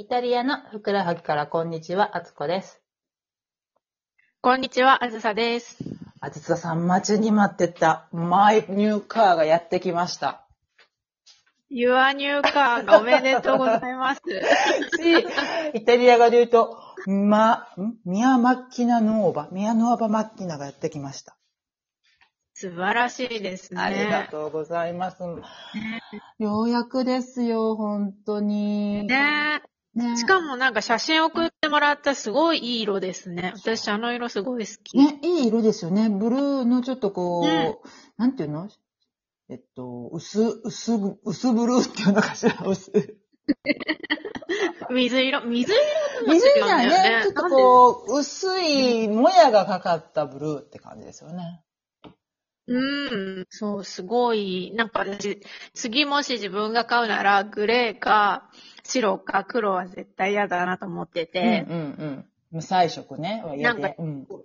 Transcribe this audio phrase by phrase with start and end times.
[0.00, 2.80] イタリアのふくらはぎからこんにちは、あつこです。
[4.40, 5.76] こんにちは、あずさです。
[6.20, 10.46] あつささん、待ちに待ってたマイニューカーがやってきました。
[11.68, 14.20] Your New Car おめでとうございます。
[15.02, 15.26] し、
[15.74, 16.78] イタリア語で言うと、
[17.08, 17.98] ま、ん？
[18.04, 21.36] ミアマッキナノーバ、ミアノーバマッキナがやってきました。
[22.54, 23.80] 素晴らしいですね。
[23.80, 25.24] ありがとうございます。
[26.38, 29.04] ようやくですよ、本当に。
[29.08, 29.60] ね
[29.98, 33.52] ねしかもなんか写真送ってもらったすごいいい色ですね。
[33.54, 34.96] 私あの色すごい好き。
[34.96, 36.08] ね、いい色ですよね。
[36.08, 37.76] ブルーのちょっとこう、うん
[38.16, 38.68] なんていうの？
[39.50, 40.92] えっと、薄、薄、
[41.24, 42.92] 薄ブルーっていうのかしら、 薄。
[44.90, 51.62] 水色、水色水じゃ違うんだよねね、ちょっとこう、薄いもやがかかったブルーって感じですよね。
[52.68, 54.72] うん、そう、すごい。
[54.74, 55.40] なんか私、
[55.72, 58.50] 次もし自分が買うなら、グレーか、
[58.84, 62.24] 白か黒は絶対嫌だなと思ってて、うんうんうん。
[62.50, 63.42] 無彩色ね。
[63.56, 64.26] 嫌でなんかうん。
[64.26, 64.44] こ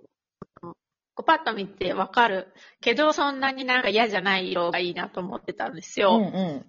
[1.16, 6.18] うパッと見てわかるけど、そんなになんか嫌じゃない色がいいなと思ってたんですうよ。
[6.18, 6.66] んうん。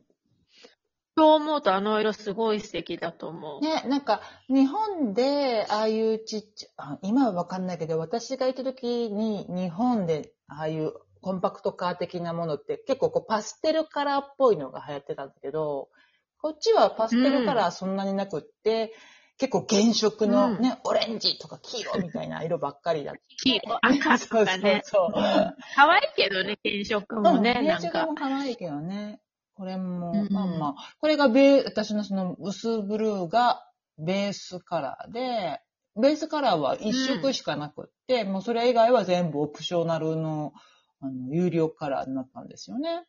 [1.18, 3.62] そう思うとあの色すごい素敵だと思う。
[3.62, 10.94] ね、なんか、日本で、ああいうちっちゃ、あ今はわかんないけど、私がいた時に、日本で、ああいう
[11.26, 15.90] コンパクトカー的なものって、結構こう、パステルカラーっぽいのが流行ってたんだけど、
[16.38, 18.94] こっちはパステルカラーそんなになくって、
[19.40, 23.22] 結構原色のね、オレンジとか黄色みたいな色ばっかりだった。
[23.38, 24.82] 黄色、赤とかね。
[24.86, 25.56] そうそうそう。
[25.76, 28.14] 可愛いけどね、原色もね、原色も。
[28.14, 29.20] 可愛いけどね。
[29.56, 35.60] これも、うんまあまあ、これがベー、私のその薄ブルーがベースカラーで、
[36.00, 40.54] ベースカラーは一色しかなくって、もうそれ以外は全部オプショナルの、
[41.08, 43.06] あの、有料カラーになったんですよね。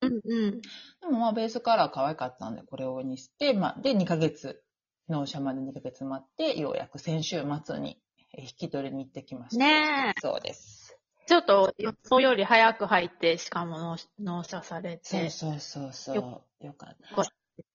[0.00, 0.60] うんうん。
[0.60, 4.62] でもまあベースカラー可愛かったんで、これをにして、まあ、で、2ヶ月、
[5.08, 8.00] 納車まで2ヶ月待って、ようやく先週末に
[8.34, 9.64] え引き取りに行ってきました。
[9.64, 10.20] ねえ。
[10.20, 10.98] そうです。
[11.26, 15.00] ちょっと予想より早く入って、しかも納納車されて。
[15.02, 16.16] そうそうそうそう。
[16.16, 17.14] よよかった。
[17.14, 17.24] こ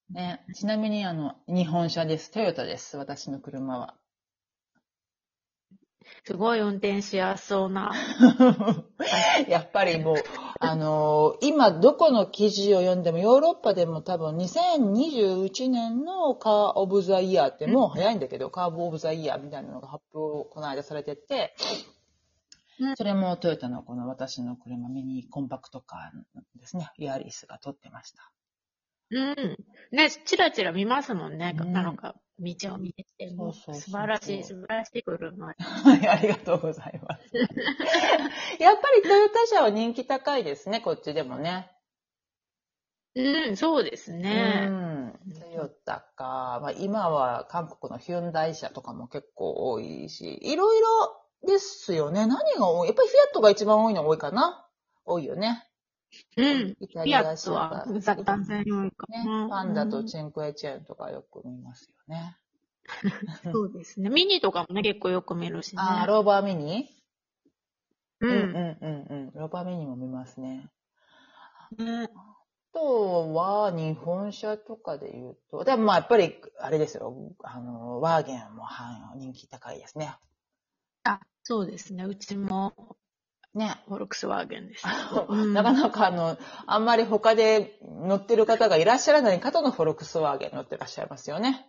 [0.10, 2.32] ね、ちなみに、あの、日本車です。
[2.32, 2.98] トヨタです。
[2.98, 3.96] 私の車は。
[6.26, 7.92] すごい運転しやすそうな。
[9.48, 10.16] やっぱりもう、
[10.60, 21.56] あのー今どこの記事を読んでも、ヨーロッパでも多分2021年のカーオブザイヤーってもう早いんだけど、カーブオブザイヤーみたいなのが発表この間されてて
[22.80, 28.32] うん、それもトヨタのこの私の車ミニコンパクトカーですね、イアリスが撮ってました。
[29.12, 29.58] うん。
[29.92, 31.56] ね、チラチラ見ますもんね。
[31.60, 33.54] うんなんか、道を見てても。
[33.54, 35.48] そうそうそうそう素晴らしい、素晴らしい車。
[35.48, 35.54] は
[35.96, 37.24] い、ありがとうございます。
[38.62, 41.72] やっぱりトヨタ車は人気高いですね、こっちでもね。
[43.16, 44.68] うん、そうですね。
[44.70, 45.20] うん。
[45.40, 46.60] トヨタか。
[46.62, 52.28] まあ、今は韓国のヒュンダイ車とかも結構多いし、いろいろですよね。
[52.28, 52.88] 何が多い？
[52.90, 54.68] やっぱりフィアットが一番多いの多いかな
[55.06, 55.67] 多いよね。
[56.38, 56.76] うん。
[56.80, 57.86] イタリア車トは
[59.10, 62.38] ねな。、パンダとうんチェンクエチェンとかよく見ますよね。
[63.54, 64.10] そうですね。
[64.10, 65.82] ミニとかもね、結構よく見るしね。
[65.82, 66.90] あー、ローバーミニ？
[68.22, 68.28] う。
[68.28, 69.32] うんうんうんうん。
[69.34, 70.70] ローバーミニも見ますね。
[71.78, 72.36] ねあ
[72.74, 80.16] とは、日本車とかで言うと、でもまあやっぱり、あれですよ、あの、ワーゲンも、はい、人気高いですね。
[81.04, 82.04] あ、そうですね。
[82.04, 82.97] うちも、
[83.58, 83.76] ね。
[83.88, 84.86] フォルクスワーゲンです。
[84.86, 91.68] なかなかあの、あんまり他で乗ってる方がいらっしゃらない方のフォルクスワーゲン乗ってらっしゃいますよね。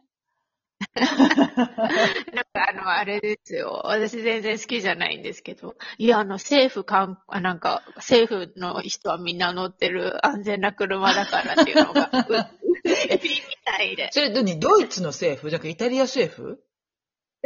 [0.94, 3.82] なんかあの、あれですよ。
[3.84, 5.74] 私全然好きじゃないんですけど。
[5.98, 12.10] いや、あの、政府かん、あなんか、政府の人はみんな乗ってる安全な車だからっていうのが、
[12.84, 12.88] み
[13.64, 14.10] たいで。
[14.12, 14.60] それ、何？
[14.60, 15.50] ドイツの政府？
[15.50, 16.60] じゃなくてイタリア政府？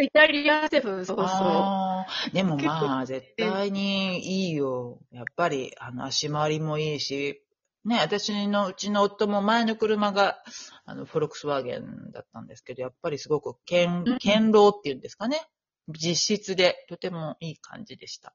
[0.03, 2.35] イタリア政府、そうそう。
[2.35, 5.01] でもまあ、絶対にいいよ。
[5.11, 7.43] やっぱり、あの、足回りもいいし、
[7.85, 10.39] ね、私の、うちの夫も前の車が、
[10.85, 15.41] あの、フォルクスワーゲンだったんですけど、やっぱりすごく、堅うん、堅牢っていうんですかね。
[15.89, 18.35] 実質で、とてもいい感じでした。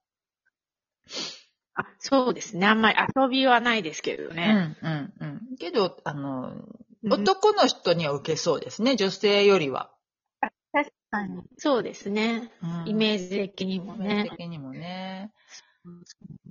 [1.76, 2.66] あそうですね。
[2.66, 4.48] あんまり遊びはないですけどうね。
[4.48, 5.58] ん、うん、うん。
[5.58, 9.92] けど、あの、うん男の人には受けそうですね、女性よりは。
[11.18, 11.44] 確かに。
[11.58, 12.52] そうですね。
[12.62, 14.30] うんイメージ的にもイメージね。
[14.38, 15.32] 的にもね。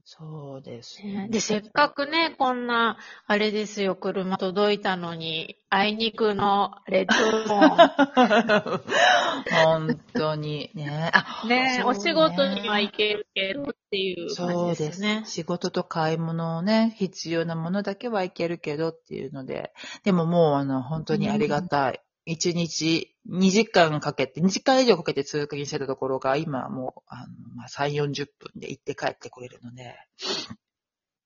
[0.04, 2.96] そうですよねで、せっかくね、こんな、
[3.26, 8.82] あれですよ、車届いたのに、あいにくのレッドロー
[9.66, 11.10] 本当にね。
[11.12, 11.48] あ、ン。
[11.48, 15.22] ねそうお仕事には行けるけどっていうそうで感じですすね。
[15.26, 19.72] 仕事と買い物をね、必要なものだけはいけるけどっていうので、
[20.04, 22.00] でももうあの、本当にありがたい。
[22.26, 29.94] 1日2時間かけて、2時間以上かけて通勤してたところが、今はもう、あの、まあ、3、40分で行って帰ってこれるので。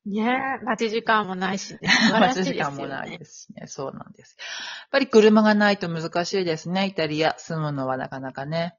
[0.06, 1.80] ねえ、待ち時間もないしね。
[2.12, 3.66] 待ち時間もないですしね。
[3.66, 4.36] そうなんです。
[4.38, 4.44] や
[4.86, 7.38] っぱり車がないと難しいですね、イタリア。
[7.38, 8.76] 住むのはなかなかね。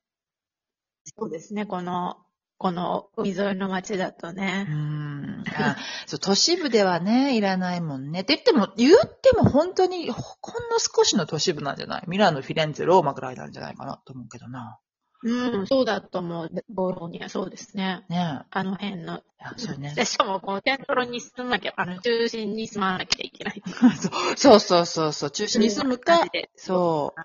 [1.17, 2.17] そうですね、この、
[2.61, 4.67] この海沿いの街だとうね。
[4.69, 5.43] ん。
[5.47, 8.21] あ そう、都市部ではね、いらないもんね。
[8.21, 10.21] って言っても、言っても本当に、ほん
[10.69, 12.03] の少しの都市部なんじゃない？
[12.05, 14.77] ミラノ、フィレンツェ、ローマぐらいなんじゃないかなと思うけどな。
[15.23, 16.49] うん、そうだと思う。
[16.69, 18.05] ボローニャ、そうですね。
[18.09, 18.45] ねえ。
[18.51, 19.23] あの辺の。
[19.39, 19.93] あそうね。
[19.97, 23.63] でしかも、こう、セントロに住まなきゃ、あの、中心に住まなきゃいけない。
[24.37, 26.19] そうそうそうそう、中心に住むか
[26.55, 27.21] そう。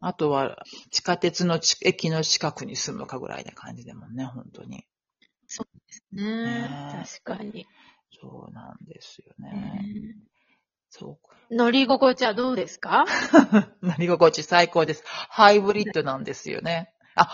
[0.00, 4.86] あとは、地下鉄のち駅の近くに住むかぐらいな感じでもんね、本当に。
[6.12, 7.66] ねね確かに。
[8.20, 9.84] そうなんですよね。
[10.90, 11.18] そ
[11.50, 11.54] う。
[11.54, 13.04] 乗り心地はどうですか？
[13.82, 15.02] 乗り心地最高です。
[15.06, 16.92] ハイブリッドなんですよね。
[17.14, 17.28] あ、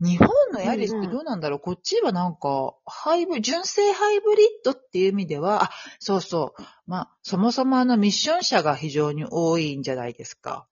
[0.00, 6.62] 日本のヤリスってどうなんだろう、こっちはなんか、ハイブ、純正ハイブリッドっていう意味では、あ、そうそう。
[6.86, 10.66] まあ、そもそもあのミッション車が非常に多いんじゃないですか。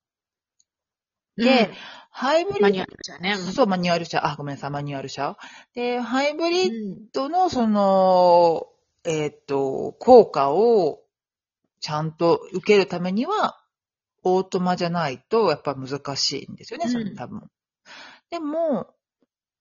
[1.37, 1.71] で、
[2.11, 3.37] ハイブリッド、マニュアルじゃね。
[3.37, 4.27] そう、マニュアル車。
[4.27, 5.37] あ、ごめんなさい、マニュアル車。
[5.75, 8.69] で、ハイブリッうんドのその、
[9.05, 11.01] えーっと、効果を
[11.81, 13.61] ちゃんと受けるためには、
[14.23, 17.51] オートマじゃないと、やっぱ難しいんですよね、それうん多分。
[18.31, 18.89] でも、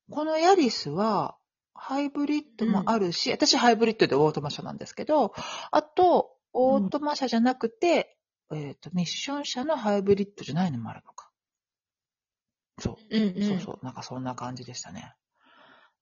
[0.09, 1.35] このヤリスは、
[1.73, 5.33] ハイブリッドもあるし、私ハイブリッドでオートマ車なんですけど、
[5.71, 8.17] あと、オートマ車じゃなくて、
[8.51, 11.24] えっ、と、ミッション車のハイブリッドじゃないのもあるのか。
[12.79, 13.17] そう。
[13.17, 13.43] うんうん。
[13.43, 13.85] そうそう。
[13.85, 15.13] なんかそんな感じでしたね。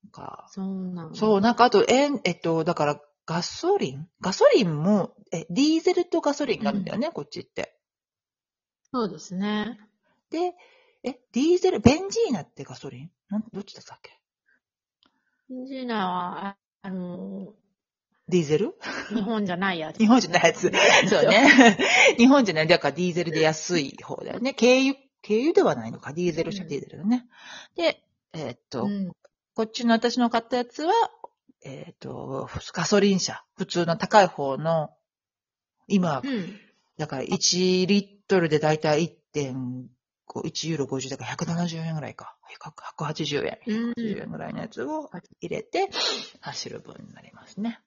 [0.04, 1.16] なんか、そうなの。
[1.16, 4.10] そう、なんかあと、えん、えっと、だから、ガソリン？
[4.20, 7.78] ガソリンも、え、ディーゼルとガソリンがあるんだよね、こっちって。
[8.92, 9.80] そうですね。
[10.30, 10.54] で、
[11.04, 13.12] え、ディーゼル、ベンジーナってガソリン？
[13.30, 14.20] なんどっちだったっけ？
[15.68, 17.54] ジーナは、ああの、
[18.28, 18.76] ディーゼル？
[19.14, 19.98] 日本じゃないやつ。
[20.04, 20.72] 日本じゃないやつ。
[21.10, 21.78] そうね。
[22.18, 22.68] 日本じゃない。
[22.68, 24.54] だからディーゼルで安い方だよね。
[24.54, 26.14] 軽油、軽油ではないのか。
[26.14, 27.26] ディーゼル車、うんディーゼルだね。
[27.76, 28.04] で、
[28.34, 29.12] えーっと、うん。
[29.56, 30.94] こっちの私の買ったやつは、
[31.64, 33.44] えーっと、ガソリン車。
[33.56, 34.90] 普通の高い方の、
[35.88, 36.60] 今、うん。
[36.98, 39.86] だから1リットルでだいたい1.5、
[40.28, 42.36] 1ユーロ50だから170円ぐらいか。
[42.62, 43.60] 180円。
[43.68, 45.10] うん180円ぐらいのやつを
[45.40, 45.90] 入れて
[46.42, 47.80] 走る分になりますね。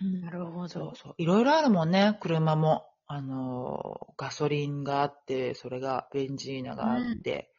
[0.00, 0.68] なるほど。
[0.68, 1.14] そうそう。
[1.18, 2.87] いろいろあるもんね、車も。
[3.08, 7.50] あのー、ガソリンがあって、それがベンジーナがあって、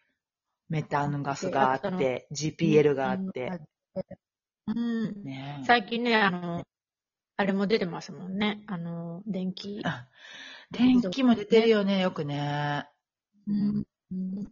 [0.70, 3.52] メタンガスがあって、GPL があって。。
[4.68, 5.24] うん。
[5.24, 6.64] ね最近ね、あの、
[7.36, 8.64] あれも出てますもんね。
[8.68, 9.82] あの、電気。
[9.84, 10.08] あ
[10.72, 12.88] 電気も出てるよね、よくね。
[13.48, 14.52] うんうん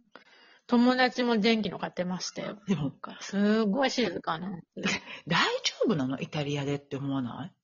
[0.66, 2.58] 友達も電気の買ってましたよ。
[2.66, 4.50] でも、すごい静かな。
[5.26, 6.20] 大丈夫なの？
[6.20, 7.57] イタリアでって思わない？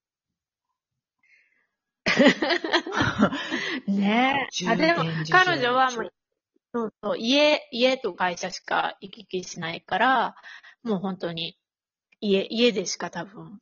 [3.86, 4.66] ねえ。
[4.70, 6.12] あ、でも彼女はもう、
[6.72, 10.34] そうそう、家、家と会社しか行き来しないから、
[10.82, 11.56] もう本当に、
[12.20, 13.60] 家、家でしか多分、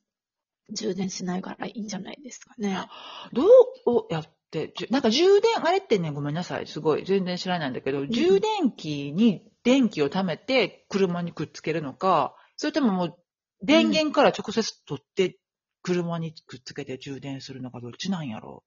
[0.70, 2.88] 充電しないからいいんじゃないですかね。
[3.32, 3.49] どう
[3.87, 13.19] をやって、じゅなんか充電、あれってね、ごめんなさい、すごい、全然知らないんだけど、充電器に電気を貯めて車にくっつけるのか、それとももう、
[13.60, 15.38] 電源から直接取って
[15.82, 18.65] 車にくっつけて充電するのか、どっちなんやろ？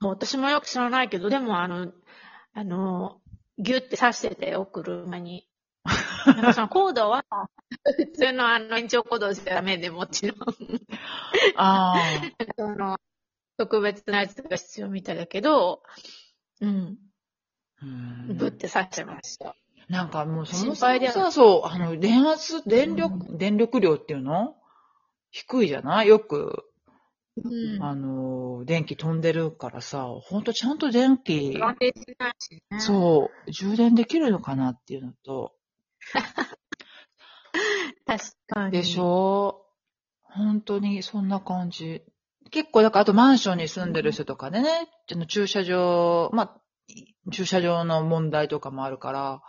[0.00, 1.92] もう私もよく知らないけど、でもあの、
[2.52, 3.20] あの、
[3.58, 5.48] ギュって刺しててよ、車に。
[6.26, 7.24] なんかそのコードは、
[7.96, 10.38] 普通のあの延長コードじゃダメでもちろん。
[11.56, 11.94] あ
[12.56, 12.98] その、
[13.56, 15.82] 特別なやつが必要みたいだけど、
[16.60, 16.98] うん、
[17.80, 17.84] あ。
[17.84, 19.54] うんぶって刺してました。
[19.88, 24.56] なんかもうそも心配だよそもさ、そう、あの、電圧、電力、電力量っていうの？
[25.36, 26.06] 低いじゃない？
[26.08, 26.64] よく、
[27.36, 27.82] うん。
[27.82, 32.78] あの、電気飛んでるからさ、ほんとちゃんと電気、安定しないしね。
[32.80, 35.52] そう、充電できるのかなっていうのと、
[38.06, 38.70] 確かに。
[38.70, 39.66] でしょ？
[40.22, 42.04] 本当にそんな感じ。
[42.52, 46.60] 結構、だから、あとマンションに住んでる人とかでね、あの駐車場、まあ、
[47.32, 49.42] 駐車場の問題とかもあるから、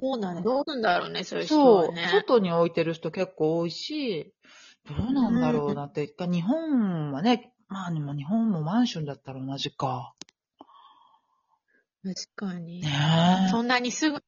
[0.00, 0.42] そうなんだ。
[0.42, 2.08] どうすんだろうね、そういう人そう。
[2.10, 4.32] 外に置いてる人結構多いし、
[4.88, 10.14] どうなんだろうなって、日本はね、まあでも日本もマンションだったら同じか。
[12.02, 12.80] 確かに。
[12.80, 12.88] ね
[13.46, 13.50] え。
[13.50, 14.22] そんなにすぐ、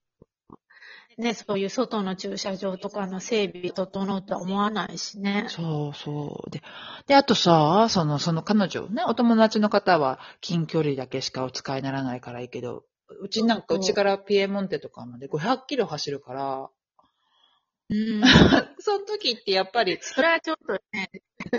[1.19, 5.47] ね、そういう外の駐車場とかの整備整うとは思わないしね。
[5.49, 6.51] そうそう。
[6.51, 6.63] で、
[7.07, 12.85] で、あとさ、その、その彼女ね、お友達の方は近距離だけしかお使いにならないからいいけど、
[13.21, 16.71] うちなんか、うちからピエモンテとかまで500キロ走るから、
[17.93, 18.23] うん。
[18.81, 21.11] その時ってやっぱり、それはちょっとね、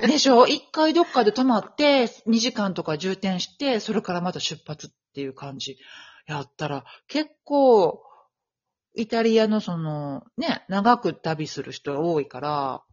[0.07, 0.47] でしょ？
[0.47, 5.77] 一回どっかで泊まって、2時間とか充填して、それからまた出発っていう感じ
[6.25, 8.01] やったら、結構、
[8.95, 12.83] イタリアのその、ね、長く旅する人が多いから、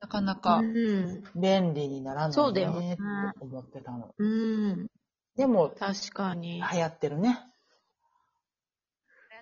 [0.00, 1.22] なかなかうん。
[1.36, 4.14] 便利にならそうだよねないねって思ってたの。
[4.18, 4.88] うん。
[5.36, 6.60] でも、確かに。
[6.60, 7.38] 流行ってるね。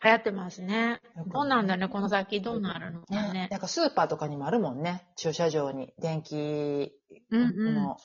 [0.03, 1.01] 流行ってますね。
[1.33, 3.49] どうなんだね、この先どうなるのかねね。
[3.51, 5.07] なんかスーパーとかにもあるもんね。
[5.17, 6.93] 駐車場に電気
[7.31, 7.97] うんう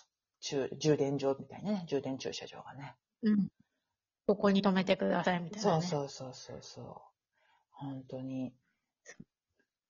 [0.42, 1.86] 充充電場みたいなね。
[1.88, 2.96] 充電駐車場がね。
[3.24, 3.48] うん。
[4.28, 5.82] ここに止めてくださいみたいな、ね。
[5.84, 6.86] そうそうそうそうそう。
[7.72, 8.54] 本当に。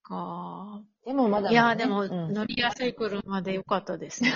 [0.06, 4.32] かでもまだね、いや、でも、うん乗りやすい車でよかったですね。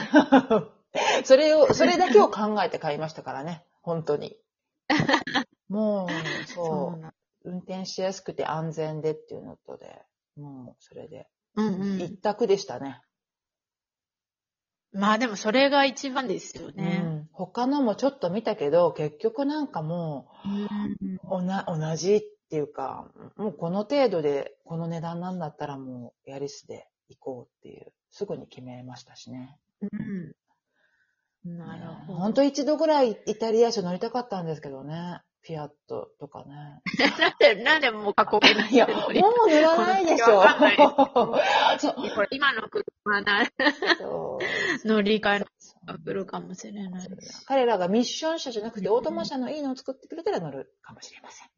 [1.23, 3.63] それを、それだけを考えて買いましたからね。
[3.81, 4.35] 本当に。
[5.69, 6.09] もう、
[6.47, 6.99] そそうう。
[6.99, 7.13] な。
[7.43, 10.01] 運転しやすくて安全でっていうのとで、
[10.35, 13.01] もうそれで、うん一択でしたね。
[14.93, 15.01] うん。
[15.01, 16.97] まあでもそれが一番ですようね。
[16.97, 17.29] ん。
[17.31, 29.57] 他のもちょっと見たけど、結局なんかもうんう、おな、同じっていうか、もうこの程度で、この値段なんだったらもう、ヤリスで行こうっていう、すぐに決めましたしね。
[29.81, 31.57] うん。
[31.57, 32.19] なるほど。
[32.19, 35.21] 本当一度ぐらいイタリア車乗りたかったんですけどね。
[35.41, 36.81] フィアットとかね。
[37.17, 40.41] なんで、なんでもう過去形にいや、もう乗らないでしょ。
[40.41, 40.45] う
[42.15, 43.47] これ今の車な、
[44.85, 45.45] 乗り換えの
[45.85, 47.09] が来るかもしれない。
[47.45, 51.49] 彼らがミッション車じゃなくてオートマ車のいいのを作ってくれたら乗るかもしれません。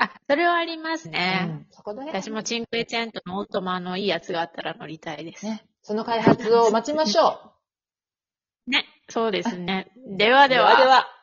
[0.00, 1.46] あ、それはありますね。
[1.48, 5.44] うん、そこ私もチンクエチェントのオートマのいいやつがあったら乗りたいです。
[5.44, 5.66] ね。
[5.82, 7.52] その開発を待ちましょ
[8.66, 8.70] う。
[8.70, 9.90] ね、そうですね。
[10.16, 10.88] ではでではでは。
[10.88, 11.17] は。